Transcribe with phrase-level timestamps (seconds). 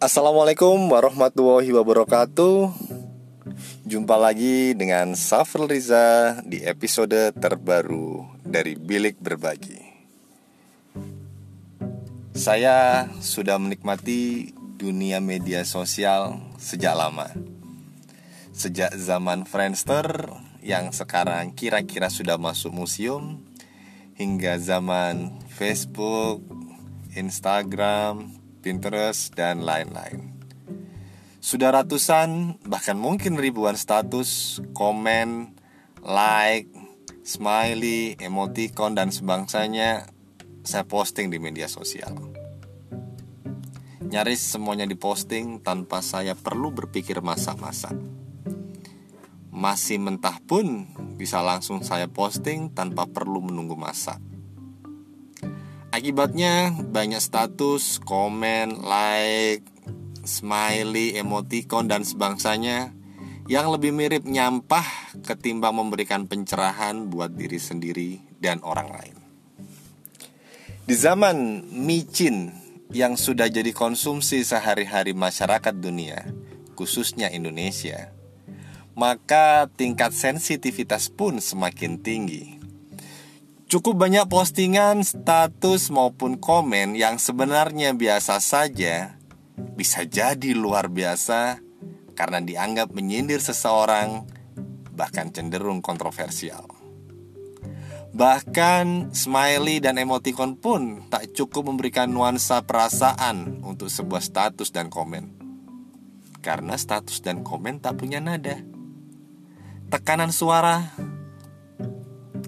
[0.00, 2.72] Assalamualaikum warahmatullahi wabarakatuh.
[3.84, 9.76] Jumpa lagi dengan Safrul Riza di episode terbaru dari Bilik Berbagi.
[12.32, 17.28] Saya sudah menikmati dunia media sosial sejak lama.
[18.56, 20.32] Sejak zaman Friendster
[20.64, 23.44] yang sekarang kira-kira sudah masuk museum
[24.16, 26.40] Hingga zaman Facebook,
[27.12, 30.36] Instagram, Pinterest, dan lain-lain.
[31.40, 35.56] Sudah ratusan, bahkan mungkin ribuan status, komen,
[36.04, 36.68] like,
[37.24, 40.12] smiley, emoticon, dan sebangsanya
[40.60, 42.12] saya posting di media sosial.
[44.10, 47.94] Nyaris semuanya diposting tanpa saya perlu berpikir masa-masa.
[49.54, 54.29] Masih mentah pun bisa langsung saya posting tanpa perlu menunggu masak.
[56.00, 59.60] Akibatnya banyak status, komen, like,
[60.24, 62.96] smiley, emoticon dan sebangsanya
[63.52, 69.16] yang lebih mirip nyampah ketimbang memberikan pencerahan buat diri sendiri dan orang lain.
[70.88, 72.48] Di zaman micin
[72.96, 76.24] yang sudah jadi konsumsi sehari-hari masyarakat dunia,
[76.80, 78.08] khususnya Indonesia,
[78.96, 82.59] maka tingkat sensitivitas pun semakin tinggi
[83.70, 89.14] Cukup banyak postingan, status maupun komen yang sebenarnya biasa saja
[89.78, 91.62] bisa jadi luar biasa
[92.18, 94.26] karena dianggap menyindir seseorang
[94.90, 96.66] bahkan cenderung kontroversial.
[98.10, 105.30] Bahkan smiley dan emoticon pun tak cukup memberikan nuansa perasaan untuk sebuah status dan komen.
[106.42, 108.58] Karena status dan komen tak punya nada.
[109.94, 110.90] Tekanan suara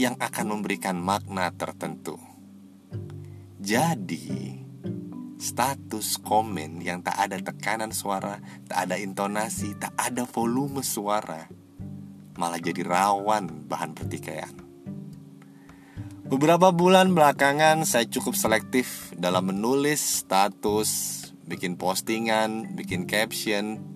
[0.00, 2.16] yang akan memberikan makna tertentu.
[3.60, 4.56] Jadi,
[5.36, 11.44] status komen yang tak ada tekanan suara, tak ada intonasi, tak ada volume suara,
[12.40, 14.56] malah jadi rawan bahan pertikaian.
[16.30, 23.89] Beberapa bulan belakangan saya cukup selektif dalam menulis status, bikin postingan, bikin caption,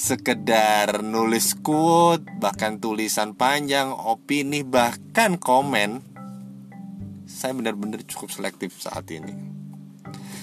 [0.00, 6.00] sekedar nulis quote, bahkan tulisan panjang, opini, bahkan komen,
[7.28, 9.36] saya benar-benar cukup selektif saat ini.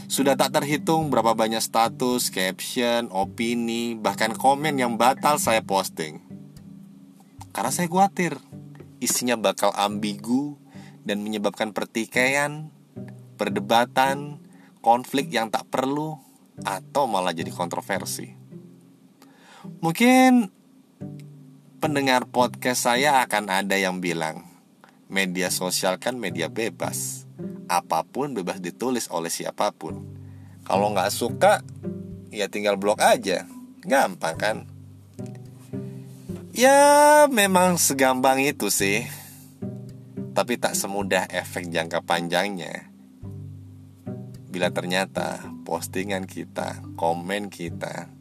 [0.06, 6.22] Sudah tak terhitung berapa banyak status, caption, opini, bahkan komen yang batal saya posting.
[7.50, 8.38] Karena saya khawatir
[9.02, 10.62] isinya bakal ambigu
[11.02, 12.70] dan menyebabkan pertikaian,
[13.42, 14.38] perdebatan,
[14.86, 16.22] konflik yang tak perlu,
[16.62, 18.37] atau malah jadi kontroversi.
[19.66, 20.54] Mungkin
[21.82, 24.46] pendengar podcast saya akan ada yang bilang
[25.10, 27.26] media sosial kan media bebas.
[27.68, 30.06] Apa pun bebas ditulis oleh siapa pun.
[30.64, 31.64] Kalau nggak suka,
[32.30, 33.50] ya tinggal blok aja.
[33.82, 34.58] Gampang kan?
[36.54, 39.06] Ya memang segampang itu sih.
[40.38, 42.94] Tapi tak semudah efek jangka panjangnya.
[44.48, 48.18] Bila ternyata postingan kita, komen kita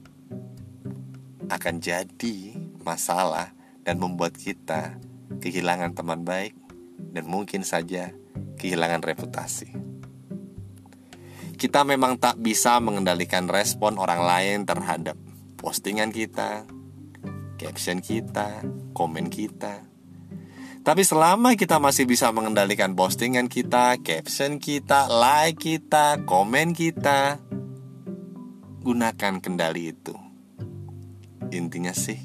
[1.46, 3.54] akan jadi masalah
[3.86, 4.98] dan membuat kita
[5.38, 6.54] kehilangan teman baik
[7.14, 8.10] dan mungkin saja
[8.58, 9.70] kehilangan reputasi.
[11.56, 15.16] Kita memang tak bisa mengendalikan respon orang lain terhadap
[15.56, 16.68] postingan kita,
[17.56, 18.60] caption kita,
[18.92, 19.80] komen kita.
[20.84, 27.40] Tapi selama kita masih bisa mengendalikan postingan kita, caption kita, like kita, komen kita,
[28.84, 30.25] gunakan kendali itu
[31.54, 32.18] Intinya sih,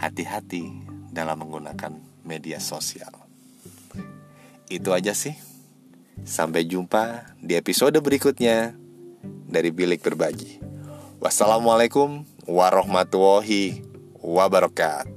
[0.00, 0.64] hati-hati
[1.12, 1.92] dalam menggunakan
[2.24, 3.12] media sosial.
[4.72, 5.36] Itu aja sih.
[6.24, 8.72] Sampai jumpa di episode berikutnya
[9.46, 10.58] dari Bilik Berbagi.
[11.20, 13.84] Wassalamualaikum warahmatullahi
[14.24, 15.15] wabarakatuh.